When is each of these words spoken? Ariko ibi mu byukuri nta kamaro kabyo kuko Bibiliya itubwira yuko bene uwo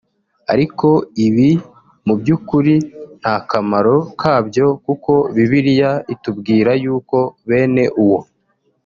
Ariko 0.53 0.87
ibi 1.27 1.49
mu 2.05 2.13
byukuri 2.19 2.73
nta 3.21 3.35
kamaro 3.49 3.95
kabyo 4.21 4.67
kuko 4.85 5.11
Bibiliya 5.35 5.91
itubwira 6.13 6.71
yuko 6.83 7.17
bene 7.49 7.85
uwo 8.03 8.19